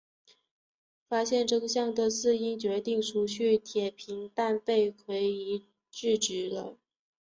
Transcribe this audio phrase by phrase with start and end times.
[1.07, 6.79] 发现真相的诗音决定除去铁平但被圭一制止了。